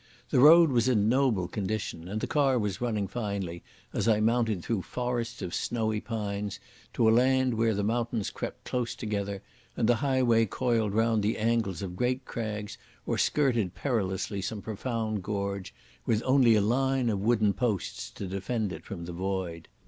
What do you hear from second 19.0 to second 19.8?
the void.